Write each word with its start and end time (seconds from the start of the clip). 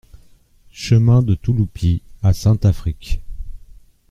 Chemin 0.73 1.21
de 1.21 1.35
Touloupy 1.35 2.01
à 2.23 2.33
Saint-Affrique 2.33 3.21